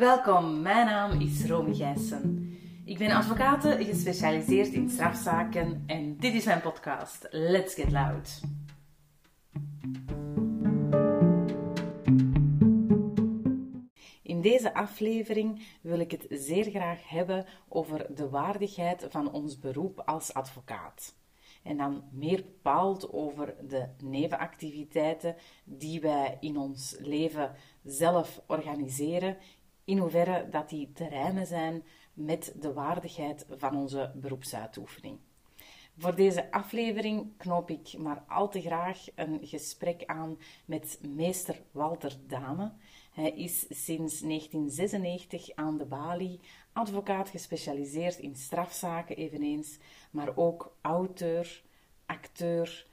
[0.00, 2.56] Welkom, mijn naam is Romy Gijssen.
[2.84, 8.40] Ik ben advocaat gespecialiseerd in strafzaken en dit is mijn podcast Let's Get Loud.
[14.22, 20.02] In deze aflevering wil ik het zeer graag hebben over de waardigheid van ons beroep
[20.04, 21.14] als advocaat.
[21.62, 29.36] En dan meer bepaald over de nevenactiviteiten die wij in ons leven zelf organiseren,
[29.90, 31.84] in hoeverre dat die te rijmen zijn
[32.14, 35.18] met de waardigheid van onze beroepsuitoefening.
[35.98, 42.16] Voor deze aflevering knoop ik maar al te graag een gesprek aan met meester Walter
[42.26, 42.72] Dame.
[43.12, 46.40] Hij is sinds 1996 aan de balie,
[46.72, 49.78] advocaat gespecialiseerd in strafzaken eveneens,
[50.10, 51.62] maar ook auteur,
[52.06, 52.86] acteur,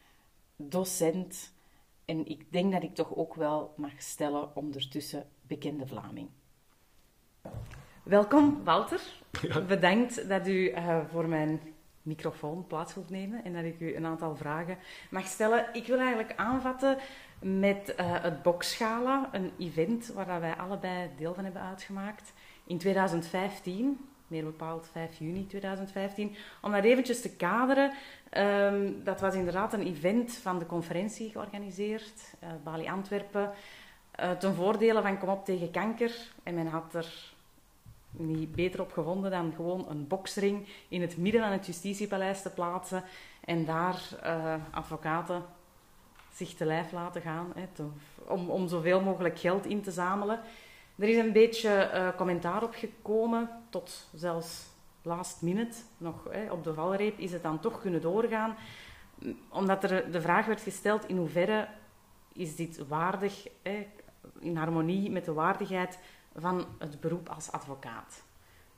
[0.56, 1.54] docent
[2.06, 6.30] en ik denk dat ik toch ook wel mag stellen ondertussen bekende Vlaming.
[8.04, 9.02] Welkom, Walter.
[9.68, 11.62] Bedankt dat u uh, voor mijn
[12.02, 14.78] microfoon plaats wilt nemen en dat ik u een aantal vragen
[15.10, 15.66] mag stellen.
[15.74, 16.98] Ik wil eigenlijk aanvatten
[17.40, 22.34] met uh, het Boxgala, een event waar wij allebei deel van hebben uitgemaakt.
[22.66, 26.36] In 2015, meer bepaald 5 juni 2015.
[26.62, 27.92] Om dat eventjes te kaderen,
[28.38, 33.52] um, dat was inderdaad een event van de conferentie georganiseerd, uh, Bali Antwerpen,
[34.20, 36.16] uh, ten voordele van Kom op tegen kanker.
[36.44, 37.36] En men had er
[38.12, 42.50] niet beter op gevonden dan gewoon een boksring in het midden van het justitiepaleis te
[42.50, 43.04] plaatsen
[43.46, 45.44] en daar uh, advocaten
[46.34, 47.84] zich te lijf laten gaan hè,
[48.28, 50.40] om, om zoveel mogelijk geld in te zamelen.
[50.96, 54.66] Er is een beetje uh, commentaar op gekomen, tot zelfs
[55.02, 58.56] last minute, nog hè, op de valreep, is het dan toch kunnen doorgaan.
[59.50, 61.68] Omdat er de vraag werd gesteld in hoeverre
[62.34, 63.88] is dit waardig, hè,
[64.40, 66.00] in harmonie met de waardigheid
[66.38, 68.24] van het beroep als advocaat.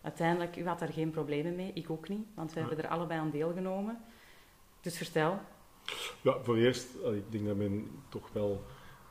[0.02, 3.20] Uiteindelijk, u had daar geen problemen mee, ik ook niet, want we hebben er allebei
[3.20, 3.98] aan deelgenomen.
[4.82, 5.40] Dus vertel.
[6.22, 8.64] Ja, voor eerst, ik denk dat men toch wel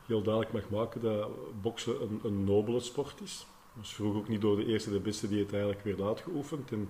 [0.06, 1.30] heel duidelijk mag maken dat
[1.62, 3.38] boksen een, een nobele sport is.
[3.38, 6.72] Dat was vroeger ook niet door de eerste de beste die het eigenlijk werd uitgeoefend.
[6.72, 6.88] En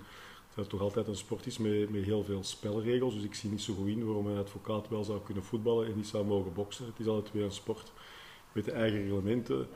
[0.48, 3.14] dat het toch altijd een sport is met, met heel veel spelregels.
[3.14, 5.96] Dus ik zie niet zo goed in waarom een advocaat wel zou kunnen voetballen en
[5.96, 6.86] niet zou mogen boksen.
[6.86, 7.92] Het is altijd weer een sport
[8.52, 9.68] met de eigen reglementen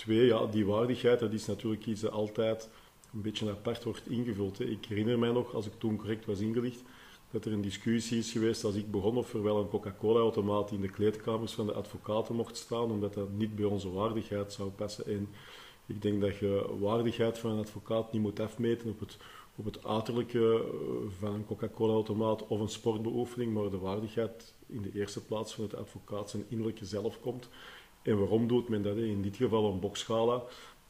[0.00, 2.68] Twee, ja, die waardigheid, dat is natuurlijk iets dat altijd
[3.12, 4.58] een beetje apart wordt ingevuld.
[4.58, 4.64] Hè.
[4.64, 6.82] Ik herinner mij nog, als ik toen correct was ingelicht,
[7.30, 10.80] dat er een discussie is geweest als ik begon of er wel een Coca-Cola-automaat in
[10.80, 15.06] de kleedkamers van de advocaten mocht staan, omdat dat niet bij onze waardigheid zou passen.
[15.06, 15.28] En
[15.86, 19.16] ik denk dat je waardigheid van een advocaat niet moet afmeten op het,
[19.56, 24.90] op het uiterlijke eh, van een Coca-Cola-automaat of een sportbeoefening, maar de waardigheid in de
[24.94, 27.48] eerste plaats van het advocaat zijn innerlijke zelf komt.
[28.02, 28.96] En waarom doet men dat?
[28.96, 30.42] In dit geval een boksgala.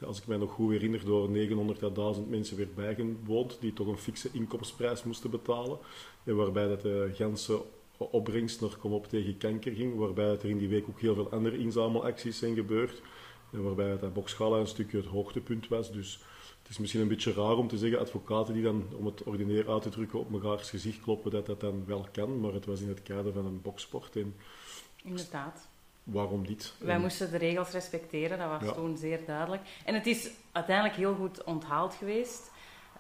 [0.07, 4.29] Als ik mij nog goed herinner, door 900.000 mensen werd bijgewoond, die toch een fikse
[4.33, 5.79] inkomstprijs moesten betalen.
[6.25, 7.63] En waarbij dat de ganse
[7.97, 9.97] opbrengst naar Kom op tegen kanker ging.
[9.97, 13.03] Waarbij dat er in die week ook heel veel andere inzamelacties zijn gebeurd.
[13.53, 15.93] En waarbij dat boksgala een stukje het hoogtepunt was.
[15.93, 16.21] Dus
[16.59, 19.71] het is misschien een beetje raar om te zeggen, advocaten die dan, om het ordinair
[19.71, 22.41] uit te drukken, op mekaars gezicht kloppen, dat dat dan wel kan.
[22.41, 24.17] Maar het was in het kader van een boksport.
[24.17, 24.35] En
[25.05, 25.69] Inderdaad
[26.05, 26.75] waarom niet?
[26.79, 29.63] Wij moesten de regels respecteren, dat was toen zeer duidelijk.
[29.85, 32.51] En het is uiteindelijk heel goed onthaald geweest.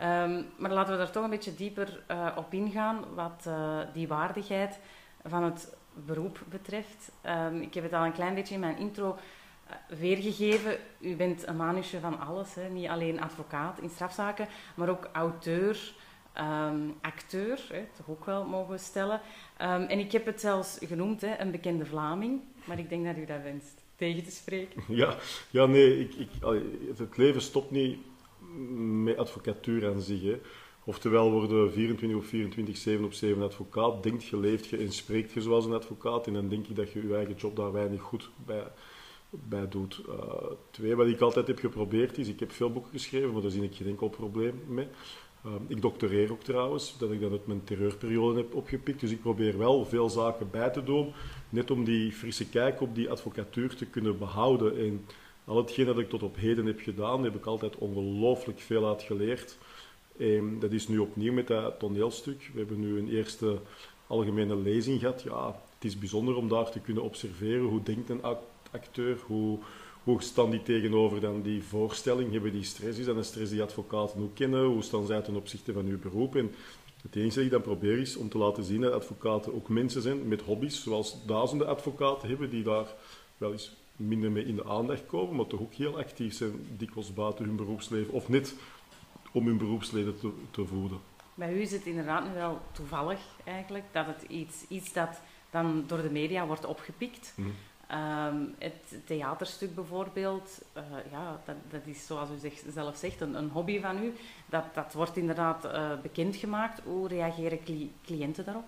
[0.00, 4.08] Um, maar laten we daar toch een beetje dieper uh, op ingaan, wat uh, die
[4.08, 4.78] waardigheid
[5.24, 7.12] van het beroep betreft.
[7.26, 10.76] Um, ik heb het al een klein beetje in mijn intro uh, weergegeven.
[10.98, 12.68] U bent een manusje van alles, hè?
[12.68, 15.92] niet alleen advocaat in strafzaken, maar ook auteur,
[16.38, 19.20] um, acteur, hè, toch ook wel mogen stellen.
[19.60, 23.16] Um, en ik heb het zelfs genoemd, hè, een bekende Vlaming, maar ik denk dat
[23.16, 24.82] u dat wenst tegen te spreken.
[25.02, 25.16] Ja,
[25.50, 26.28] ja nee, ik, ik,
[26.98, 27.98] het leven stopt niet
[29.04, 30.38] met advocatuur aan zich.
[30.84, 34.02] Oftewel worden 24 of 24, 7 op 7 advocaat.
[34.02, 36.26] Denkt je, leeft je en spreekt je zoals een advocaat.
[36.26, 38.66] En dan denk ik dat je je eigen job daar weinig goed bij,
[39.30, 40.02] bij doet.
[40.08, 40.14] Uh,
[40.70, 43.62] twee, wat ik altijd heb geprobeerd is, ik heb veel boeken geschreven, maar daar zie
[43.62, 44.86] ik geen enkel probleem mee.
[45.46, 49.00] Uh, ik doctoreer ook trouwens, dat ik dat uit mijn terreurperiode heb opgepikt.
[49.00, 51.12] Dus ik probeer wel veel zaken bij te doen,
[51.48, 54.78] net om die frisse kijk op die advocatuur te kunnen behouden.
[54.78, 55.06] En
[55.44, 59.02] al hetgeen dat ik tot op heden heb gedaan, heb ik altijd ongelooflijk veel uit
[59.02, 59.58] geleerd.
[60.18, 62.50] En dat is nu opnieuw met dat toneelstuk.
[62.52, 63.58] We hebben nu een eerste
[64.06, 65.22] algemene lezing gehad.
[65.22, 68.24] Ja, het is bijzonder om daar te kunnen observeren hoe denkt een
[68.70, 69.58] acteur, hoe
[70.04, 72.32] hoe staan die tegenover dan die voorstelling?
[72.32, 72.98] Hebben die stress?
[72.98, 74.64] Is dat een stress die advocaten ook kennen?
[74.64, 76.36] Hoe staan zij ten opzichte van uw beroep?
[76.36, 76.54] En
[77.02, 80.02] het enige dat ik dan probeer is om te laten zien dat advocaten ook mensen
[80.02, 82.94] zijn met hobby's, zoals duizenden advocaten hebben die daar
[83.36, 87.14] wel eens minder mee in de aandacht komen, maar toch ook heel actief zijn, dikwijls
[87.14, 88.54] buiten hun beroepsleven, of net
[89.32, 90.98] om hun beroepsleden te, te voeden.
[91.34, 95.20] Bij u is het inderdaad nu wel toevallig eigenlijk dat het iets, iets dat
[95.50, 97.32] dan door de media wordt opgepikt.
[97.36, 97.48] Mhm.
[97.90, 103.48] Ehm, het theaterstuk bijvoorbeeld, uh, ja, dat, dat, is zoals u zelf zegt een, een,
[103.48, 104.12] hobby van u.
[104.46, 106.80] Dat, dat wordt inderdaad uh, bekendgemaakt.
[106.84, 107.58] Hoe reageren
[108.04, 108.64] cliënten daarop?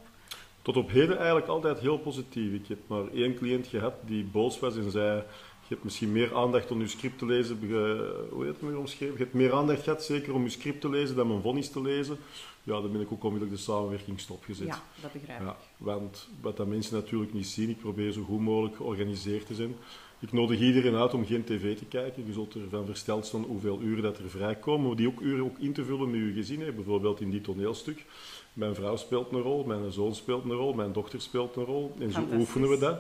[0.63, 2.53] Tot op heden eigenlijk altijd heel positief.
[2.53, 6.37] Ik heb maar één cliënt gehad die boos was en zei: Je hebt misschien meer
[6.37, 7.59] aandacht om je script te lezen.
[8.31, 9.17] Hoe heet het nu omschreven?
[9.17, 11.83] Je hebt meer aandacht gehad, zeker om je script te lezen, dan mijn vonnis te
[11.83, 12.19] lezen.
[12.63, 14.67] Ja, dan ben ik ook onmiddellijk de samenwerking stopgezet.
[14.67, 15.47] Ja, dat begrijp ik.
[15.47, 19.55] Ja, want wat dat mensen natuurlijk niet zien, ik probeer zo goed mogelijk georganiseerd te
[19.55, 19.75] zijn.
[20.23, 22.27] Ik nodig iedereen uit om geen tv te kijken.
[22.27, 24.87] Je zult ervan versteld staan hoeveel uren dat er vrijkomen.
[24.87, 26.61] Maar die ook uren ook in te vullen met je gezin.
[26.61, 26.73] Hè.
[26.73, 28.05] Bijvoorbeeld in die toneelstuk.
[28.53, 31.95] Mijn vrouw speelt een rol, mijn zoon speelt een rol, mijn dochter speelt een rol.
[31.99, 32.99] En zo oefenen we dat.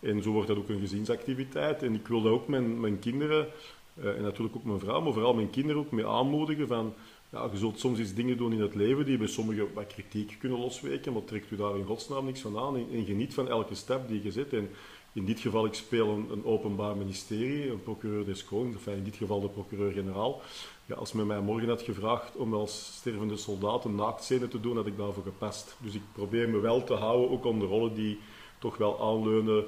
[0.00, 1.82] En zo wordt dat ook een gezinsactiviteit.
[1.82, 3.46] En ik wil dat ook mijn, mijn kinderen,
[3.94, 6.94] uh, en natuurlijk ook mijn vrouw, maar vooral mijn kinderen ook mee aanmoedigen van...
[7.30, 10.36] Ja, je zult soms iets dingen doen in het leven die bij sommigen wat kritiek
[10.38, 13.48] kunnen losweken, maar trekt u daar in godsnaam niks van aan en, en geniet van
[13.48, 14.52] elke stap die je zet.
[14.52, 14.70] En
[15.12, 19.16] in dit geval, ik speel een, een openbaar ministerie, een procureur des Konings, in dit
[19.16, 20.40] geval de procureur-generaal.
[20.86, 24.76] Ja, als men mij morgen had gevraagd om als stervende soldaat een naaktscène te doen,
[24.76, 25.76] had ik daarvoor gepast.
[25.78, 28.18] Dus ik probeer me wel te houden, ook om de rollen die
[28.58, 29.64] toch wel aanleunen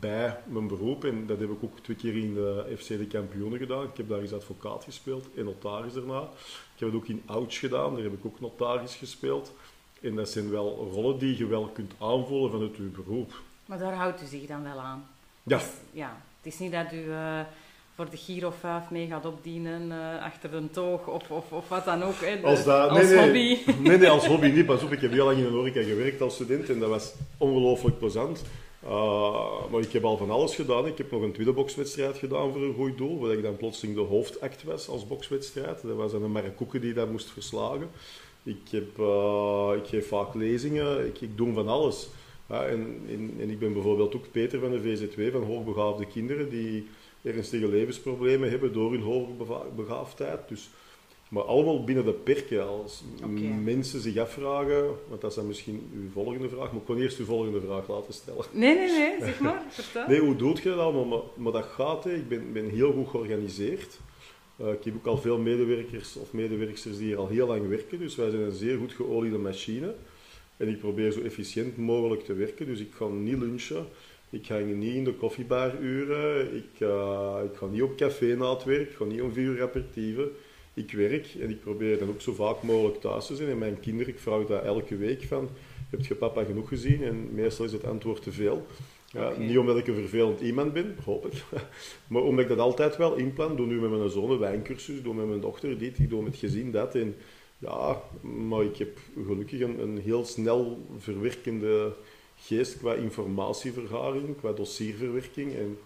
[0.00, 1.04] bij mijn beroep.
[1.04, 3.82] En dat heb ik ook twee keer in de FC de Kampioenen gedaan.
[3.82, 6.20] Ik heb daar eens advocaat gespeeld en notaris daarna.
[6.74, 9.52] Ik heb het ook in Ouch gedaan, daar heb ik ook notaris gespeeld.
[10.00, 13.32] En dat zijn wel rollen die je wel kunt aanvoelen vanuit je beroep.
[13.66, 15.06] Maar daar houdt u zich dan wel aan?
[15.42, 15.58] Ja.
[15.58, 16.22] Dus, ja.
[16.42, 17.40] Het is niet dat u uh,
[17.94, 21.84] voor de Giro 5 mee gaat opdienen uh, achter een toog of, of, of wat
[21.84, 22.20] dan ook.
[22.20, 23.58] Hè, de, als, dat, als nee, hobby.
[23.66, 24.66] Nee, nee, nee, als hobby niet.
[24.66, 27.14] Pas op, ik heb heel lang in een horeca gewerkt als student en dat was
[27.38, 28.42] ongelooflijk plezant.
[28.84, 30.86] Uh, maar ik heb al van alles gedaan.
[30.86, 33.96] Ik heb nog een tweede bokswedstrijd gedaan voor een goed doel, waar ik dan plotseling
[33.96, 35.82] de hoofdact was als bokswedstrijd.
[35.82, 37.90] Dat was een Marokkoeken die dat moest verslagen.
[38.42, 42.08] Ik, heb, uh, ik geef vaak lezingen, ik, ik doe van alles.
[42.46, 46.88] En, en, en, ik ben bijvoorbeeld ook Peter van de VZW, van hoogbegaafde kinderen, die
[47.22, 50.48] ernstige levensproblemen hebben door hun hoogbegaafdheid.
[50.48, 50.70] Dus,
[51.32, 52.68] maar allemaal binnen de perken.
[52.68, 53.02] Als
[53.64, 57.18] mensen zich afvragen, want dat is dan misschien uw volgende vraag, maar ik kon eerst
[57.18, 58.44] uw volgende vraag laten stellen.
[58.50, 60.08] Nee, nee, nee, zeg maar, vertel.
[60.08, 61.04] Nee, hoe doet je dat allemaal?
[61.04, 62.14] Maar, maar dat gaat, hè.
[62.14, 63.98] ik ben, ben heel goed georganiseerd.
[64.60, 67.98] Uh, ik heb ook al veel medewerkers of medewerkers die hier al heel lang werken,
[67.98, 69.94] dus wij zijn een zeer goed geoliede machine.
[70.56, 72.66] En ik probeer zo efficiënt mogelijk te werken.
[72.66, 73.86] Dus ik ga niet lunchen.
[74.30, 76.56] Ik ga niet in de koffiebaruren.
[76.56, 78.90] Ik, uh, ik ga niet op café na het werk.
[78.90, 80.30] Ik ga niet om vier uur aperitieven.
[80.74, 83.48] Ik werk en ik probeer dan ook zo vaak mogelijk thuis te zijn.
[83.48, 85.48] En mijn kinderen, ik vraag dat elke week van,
[85.90, 87.02] heb je papa genoeg gezien?
[87.02, 88.66] En meestal is het antwoord te veel.
[89.12, 91.42] Ja, Niet omdat ik een vervelend iemand ben, hoop ik.
[92.10, 93.56] maar omdat ik dat altijd wel inplan.
[93.56, 96.36] Doe nu met mijn zoon een wijncursus, doe met mijn dochter dit, ik doe met
[96.36, 96.94] gezin dat.
[96.94, 97.14] En
[97.58, 101.92] ja, maar ik heb gelukkig een, een heel snel verwerkende
[102.36, 105.54] geest qua informatievergaring, qua dossierverwerking.
[105.54, 105.78] En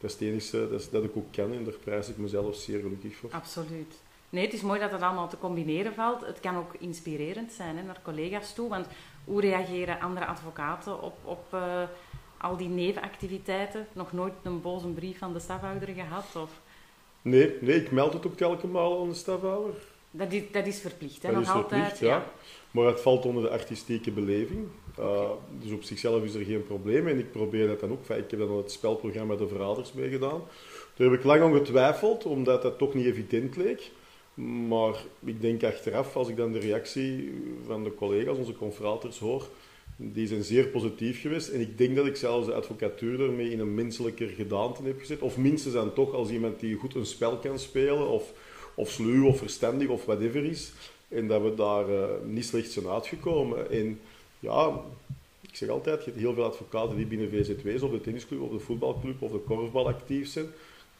[0.00, 2.80] dat is het enige dat, dat ik ook kan en daar prijs ik mezelf zeer
[2.80, 3.30] gelukkig voor.
[3.30, 3.94] Absoluut.
[4.32, 6.26] Nee, het is mooi dat het allemaal te combineren valt.
[6.26, 8.68] Het kan ook inspirerend zijn hè, naar collega's toe.
[8.68, 8.86] Want
[9.24, 11.82] hoe reageren andere advocaten op, op uh,
[12.36, 13.86] al die nevenactiviteiten?
[13.92, 16.24] Nog nooit een boze brief van de stafhouder gehad?
[16.36, 16.60] Of?
[17.22, 19.74] Nee, nee, ik meld het ook telkens maal aan de stafhouder.
[20.10, 21.32] Dat is, dat is verplicht, hè?
[21.32, 21.98] Dat nog is verplicht, altijd.
[21.98, 22.24] Ja.
[22.70, 24.66] Maar het valt onder de artistieke beleving.
[24.98, 27.08] Uh, dus op zichzelf is er geen probleem.
[27.08, 28.08] En ik probeer dat dan ook.
[28.08, 30.42] Ik heb dan het spelprogramma De Verraders mee gedaan.
[30.96, 33.90] Daar heb ik lang aan getwijfeld, omdat dat toch niet evident leek.
[34.34, 37.32] Maar ik denk achteraf, als ik dan de reactie
[37.66, 39.48] van de collega's, onze confraters, hoor,
[39.96, 41.48] die zijn zeer positief geweest.
[41.48, 45.20] En ik denk dat ik zelfs de advocatuur daarmee in een menselijker gedaante heb gezet.
[45.20, 48.32] Of minstens dan toch als iemand die goed een spel kan spelen, of
[48.74, 50.72] of sluw of verstandig of whatever is.
[51.08, 53.70] En dat we daar uh, niet slecht zijn uitgekomen.
[53.70, 54.00] En
[54.40, 54.80] ja,
[55.40, 58.50] ik zeg altijd, je hebt heel veel advocaten die binnen VZW's of de tennisclub of
[58.50, 60.46] de voetbalclub of de korfbal actief zijn.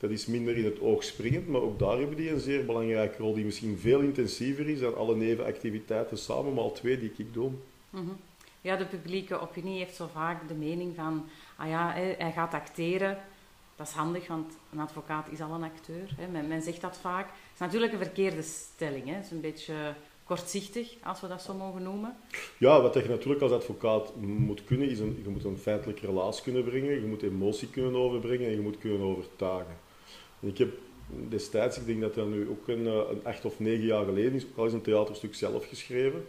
[0.03, 3.23] Dat is minder in het oog springend, maar ook daar hebben die een zeer belangrijke
[3.23, 7.35] rol die misschien veel intensiever is dan alle nevenactiviteiten samen, maar al twee die ik
[7.35, 7.51] doe.
[7.91, 8.11] Mhm.
[8.61, 11.25] Ja, de publieke opinie heeft zo vaak de mening van,
[11.57, 13.19] ah ja, hij gaat acteren,
[13.77, 16.15] dat is handig, want een advocaat is al een acteur.
[16.17, 16.27] Hè.
[16.27, 17.27] Men, men, zegt dat vaak.
[17.27, 19.07] Het is natuurlijk een verkeerde stelling.
[19.07, 19.15] Hè.
[19.15, 19.95] Het is een beetje
[20.25, 22.17] kortzichtig, als we dat zo mogen noemen.
[22.59, 26.43] Ja, wat je natuurlijk als advocaat moet kunnen, is een, je moet een feitelijk relaas
[26.43, 29.91] kunnen brengen, je moet emotie kunnen overbrengen en je moet kunnen overtuigen.
[30.43, 30.71] Ik heb
[31.29, 34.33] destijds, ik denk dat dat nu ook een, eh, een acht of negen jaar geleden
[34.33, 36.25] is, ook al eens een theaterstuk zelf geschreven.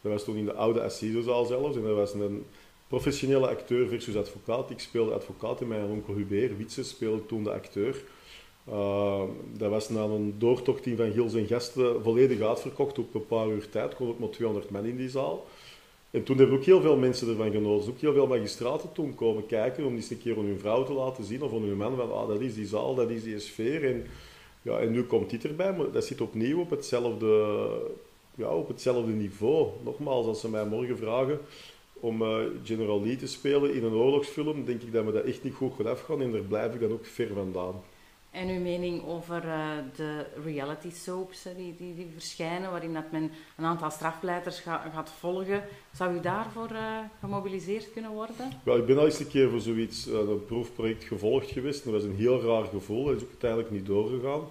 [0.00, 2.44] Dat was toen in de oude Assisezaal zelfs en dat was een
[2.88, 4.70] professionele acteur versus advocaat.
[4.70, 8.02] Ik speelde advocaat en mijn onkel Hubert Witse speelde toen de acteur.
[8.68, 9.22] Uh,
[9.56, 12.98] dat was na een doortocht van Gils en Gasten volledig uitverkocht.
[12.98, 15.46] Op een paar uur tijd kon ook maar 200 man in die zaal.
[16.18, 17.84] En toen hebben ook heel veel mensen ervan genoten.
[17.84, 20.84] Dus ook heel veel magistraten toen komen kijken om eens een keer aan hun vrouw
[20.84, 21.96] te laten zien of aan hun man.
[21.96, 23.84] Van, ah, dat is die zaal, dat is die sfeer.
[23.84, 24.06] En,
[24.62, 27.68] ja, en nu komt dit erbij, maar dat zit opnieuw op hetzelfde,
[28.34, 29.68] ja, op hetzelfde niveau.
[29.84, 31.40] Nogmaals, als ze mij morgen vragen
[31.94, 35.44] om uh, General Lee te spelen in een oorlogsfilm, denk ik dat me dat echt
[35.44, 37.74] niet goed gaat afgaan en daar blijf ik dan ook ver vandaan.
[38.38, 43.30] En uw mening over uh, de reality soaps die, die, die, verschijnen, waarin dat men
[43.56, 48.52] een aantal strafpleiters ga, gaat volgen, zou u daarvoor uh, gemobiliseerd kunnen worden?
[48.64, 51.84] Ja, ik ben al eens een keer voor zoiets, uh, een proefproject gevolgd geweest.
[51.84, 54.42] Dat was een heel raar gevoel, dat is ook uiteindelijk niet doorgegaan.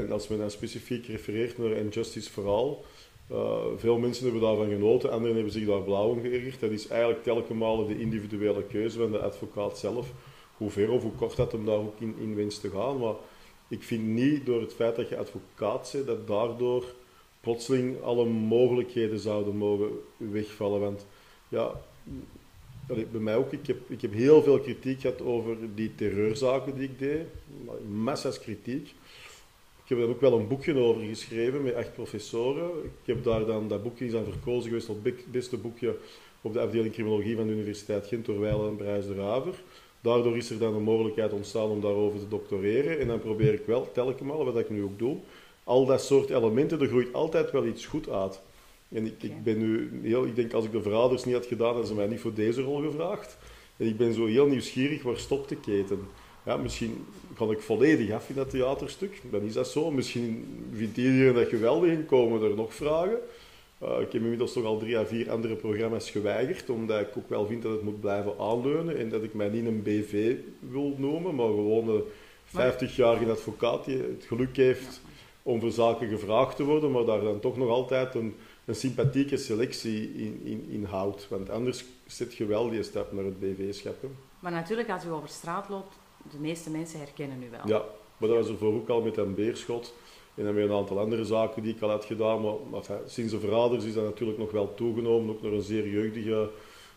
[0.00, 2.76] en als men dan specifiek refereert naar Injustice for All,
[3.76, 6.60] veel mensen hebben daarvan genoten, anderen hebben zich daar blauw om geërgerd.
[6.60, 10.12] Dat is eigenlijk telkens de individuele keuze van de advocaat zelf
[10.64, 12.98] hoe ver of hoe kort dat hem daar ook in, in wenst te gaan.
[12.98, 13.14] Maar
[13.68, 16.84] ik vind niet door het feit dat je advocaat bent, dat daardoor
[17.40, 20.80] plotseling alle mogelijkheden zouden mogen wegvallen.
[20.80, 21.06] Want
[21.48, 21.72] ja,
[22.86, 26.88] bij mij ook, ik heb, ik heb heel veel kritiek gehad over die terreurzaken die
[26.88, 27.26] ik deed.
[27.88, 28.94] Massa's kritiek.
[29.82, 32.70] Ik heb daar ook wel een boekje over geschreven met acht professoren.
[32.84, 35.96] Ik heb daar dan, dat boekje is aan verkozen geweest tot beste boekje
[36.40, 39.54] op de afdeling criminologie van de Universiteit Gent door Weilen en Brijs de Raver.
[40.04, 43.00] Daardoor is er dan een mogelijkheid ontstaan om daarover te doctoreren.
[43.00, 45.16] En dan probeer ik wel, telkens wat ik nu ook doe,
[45.64, 48.40] al dat soort elementen, er groeit altijd wel iets goed uit.
[48.88, 51.66] En ik, ik ben nu heel, ik denk als ik de verraders niet had gedaan,
[51.66, 53.36] hadden ze mij niet voor deze rol gevraagd.
[53.76, 56.00] En ik ben zo heel nieuwsgierig, waar stopt de keten?
[56.44, 59.90] Ja, misschien kan ik volledig af in dat theaterstuk, dan is dat zo.
[59.90, 63.18] Misschien vindt iedereen dat geweldig en komen er nog vragen.
[63.84, 67.28] Uh, ik heb inmiddels toch al drie à vier andere programma's geweigerd, omdat ik ook
[67.28, 70.94] wel vind dat het moet blijven aanleunen en dat ik mij niet een BV wil
[70.96, 72.02] noemen, maar gewoon een
[72.46, 75.00] 50-jarige advocaat die het geluk heeft
[75.42, 79.36] om voor zaken gevraagd te worden, maar daar dan toch nog altijd een, een sympathieke
[79.36, 81.26] selectie in, in, in houdt.
[81.28, 83.96] Want anders zit je wel die stap naar het BV-schap.
[84.40, 85.98] Maar natuurlijk, als u over straat loopt,
[86.30, 87.60] de meeste mensen herkennen u wel.
[87.64, 87.84] Ja,
[88.16, 89.94] maar dat was er voor ook al met een beerschot.
[90.34, 92.42] En dan weer een aantal andere zaken die ik al had gedaan.
[92.42, 95.88] Maar, maar sinds de verraders is dat natuurlijk nog wel toegenomen, ook naar een zeer
[95.88, 96.50] jeugdige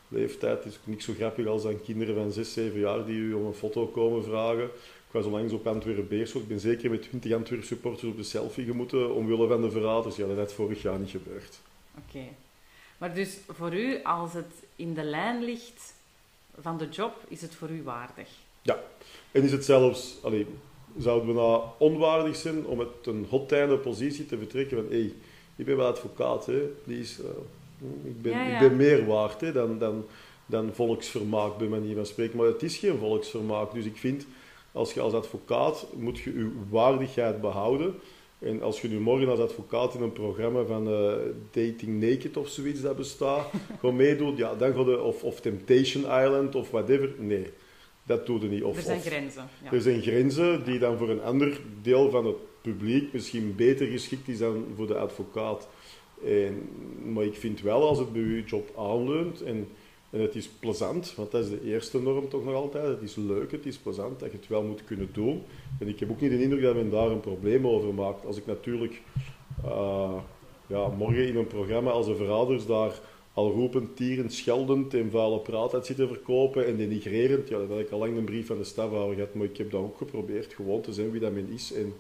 [0.08, 0.64] leeftijd.
[0.64, 3.34] Het is ook niet zo grappig als dan kinderen van 6, 7 jaar die u
[3.34, 4.64] om een foto komen vragen.
[5.08, 6.42] Ik was onlangs op Antwerpen Beerschot.
[6.42, 10.16] Ik ben zeker met 20 Antwerp supporters op de selfie gemoeten omwille van de verraders.
[10.16, 11.60] Ja, dat is vorig jaar niet gebeurd.
[11.98, 12.24] Oké.
[12.98, 15.94] Maar dus voor u, als het in de lijn ligt
[16.62, 18.30] van de job, is het voor u waardig?
[18.62, 18.80] Ja.
[19.32, 20.18] En is het zelfs...
[20.24, 20.48] Allee,
[20.98, 25.14] zouden we nou onwaardig zijn om met een hotijne positie te vertrekken van hé, hey,
[25.56, 27.30] ik ben wel advocaat, hè, please, uh,
[28.10, 30.06] ik, ben, ik ben meer waard hè, dan, dan,
[30.46, 32.38] dan volksvermaak bij manier van spreken.
[32.38, 34.26] Maar het is geen volksvermaak, dus ik vind,
[34.72, 37.96] als je als advocaat moet je je waardigheid behouden.
[38.40, 41.14] En als je nu morgen als advocaat in een programma van uh,
[41.52, 46.72] Dating Naked of zoiets dat bestaat, gewoon meedoet, ja, dan of, of Temptation Island of
[46.72, 47.48] whatever, nee
[48.08, 48.64] dat doe je niet.
[48.64, 49.50] Of, er zijn grenzen.
[49.64, 49.72] Ja.
[49.72, 54.28] Er zijn grenzen die dan voor een ander deel van het publiek misschien beter geschikt
[54.28, 55.68] is dan voor de advocaat.
[56.24, 56.70] En,
[57.14, 59.68] maar ik vind wel, als het bij uw job aanleunt en,
[60.10, 63.16] en het is plezant, want dat is de eerste norm toch nog altijd, het is
[63.16, 65.44] leuk, het is plezant, dat je het wel moet kunnen doen.
[65.80, 68.26] En ik heb ook niet de indruk dat men daar een probleem over maakt.
[68.26, 69.02] Als ik natuurlijk
[69.66, 70.14] uh,
[70.68, 73.00] ja, morgen in een programma als de verraders daar
[73.38, 77.48] al roepend, tierend, scheldend en vuile praat uit zitten verkopen en denigrerend.
[77.50, 79.72] Ja, dat had ik al lang een brief van de stafhouder gehad, maar ik heb
[79.72, 81.74] dat ook geprobeerd, gewoon te zijn wie dat men is.
[81.74, 81.96] En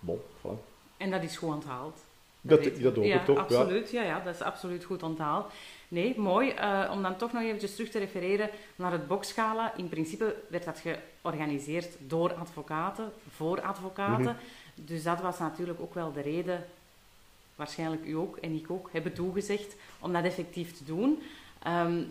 [0.00, 0.58] bon, voilà.
[0.96, 2.04] En dat is goed onthaald.
[2.40, 4.02] Dat, dat, dat hoop ja, ik toch, absoluut, ja.
[4.02, 4.20] ja.
[4.20, 5.52] dat is absoluut goed onthaald.
[5.88, 6.52] Nee, mooi.
[6.52, 9.76] Uh, om dan toch nog eventjes terug te refereren naar het boksgala.
[9.76, 10.82] In principe werd dat
[11.22, 14.24] georganiseerd door advocaten, voor advocaten.
[14.24, 14.86] Mhm.
[14.86, 16.66] Dus dat was natuurlijk ook wel de reden
[17.56, 21.22] waarschijnlijk u ook en ik ook, hebben toegezegd om dat effectief te doen.
[21.66, 22.10] Um,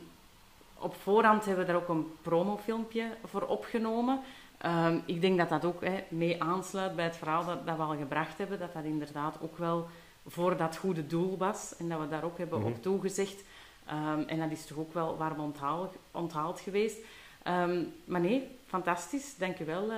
[0.80, 4.20] op voorhand hebben we daar ook een promofilmpje voor opgenomen.
[4.66, 7.84] Um, ik denk dat dat ook he, mee aansluit bij het verhaal dat, dat, we
[7.84, 9.88] al gebracht hebben, dat dat inderdaad ook wel
[10.28, 12.74] voor dat goede doel was en dat we daar ook hebben mm -hmm.
[12.74, 13.44] op toegezegd.
[13.92, 16.98] Um, en dat is toch ook wel warm onthaald, onthaald geweest.
[18.06, 19.92] maar nee, fantastisch, dank u wel.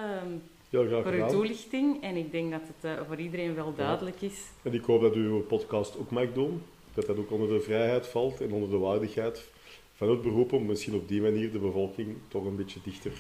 [0.69, 2.03] Voor uw toelichting.
[2.03, 4.41] En ik denk dat het uh, voor iedereen wel duidelijk is.
[4.63, 6.61] En ik hoop dat u uw podcast ook mag doen.
[6.93, 9.49] Dat dat ook onder de vrijheid valt en onder de waardigheid
[9.93, 13.11] van het beroep om misschien op die manier de bevolking toch een beetje dichter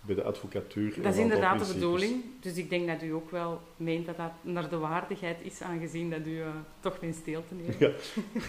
[0.00, 1.02] bij de advocatuur.
[1.02, 2.24] Dat is inderdaad de bedoeling.
[2.40, 6.10] Dus ik denk dat u ook wel meent dat dat naar de waardigheid is, aangezien
[6.10, 6.46] dat u uh,
[6.80, 7.74] toch wens deel te nemen.
[7.78, 7.90] Ja,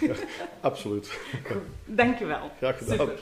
[0.08, 0.13] ja
[0.60, 1.19] absoluut.
[1.86, 2.51] Dank u wel.
[2.58, 2.98] Graag gedaan.
[2.98, 3.19] Super.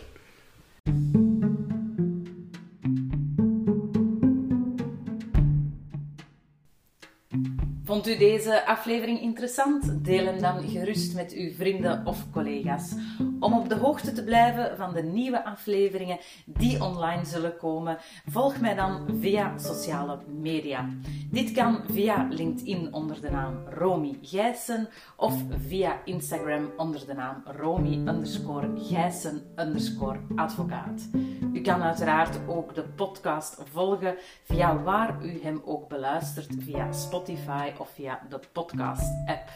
[7.97, 10.05] Vond u deze aflevering interessant?
[10.05, 12.93] Deel hem dan gerust met uw vrienden of collega's.
[13.39, 18.59] Om op de hoogte te blijven van de nieuwe afleveringen die online zullen komen, volg
[18.59, 20.89] mij dan via sociale media.
[21.31, 27.43] Dit kan via LinkedIn onder de naam Romy Gijssen of via Instagram onder de naam
[27.45, 31.09] Romy underscore Gijssen underscore advocaat.
[31.53, 37.71] U kan uiteraard ook de podcast volgen via waar u hem ook beluistert, via Spotify
[37.79, 39.49] of via de podcast-app.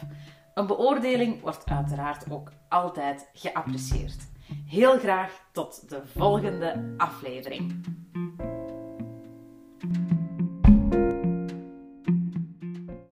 [0.53, 4.29] Een beoordeling wordt uiteraard ook altijd geapprecieerd.
[4.67, 7.83] Heel graag tot de volgende aflevering.